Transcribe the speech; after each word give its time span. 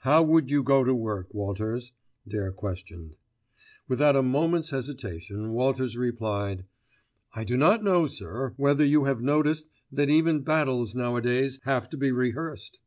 "How 0.00 0.22
would 0.22 0.50
you 0.50 0.62
go 0.62 0.84
to 0.84 0.92
work, 0.94 1.32
Walters?" 1.32 1.92
Dare 2.28 2.52
questioned. 2.52 3.14
Without 3.88 4.14
a 4.14 4.20
moment's 4.22 4.68
hesitation 4.68 5.52
Walters 5.54 5.96
replied, 5.96 6.66
"I 7.32 7.44
do 7.44 7.56
not 7.56 7.82
know, 7.82 8.06
sir, 8.06 8.52
whether 8.58 8.84
you 8.84 9.04
have 9.06 9.22
noticed 9.22 9.70
that 9.90 10.10
even 10.10 10.42
battles 10.42 10.94
now 10.94 11.16
a 11.16 11.22
days 11.22 11.60
have 11.64 11.88
to 11.88 11.96
be 11.96 12.12
rehearsed." 12.12 12.78